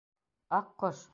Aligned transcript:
Аҡҡош. 0.59 1.05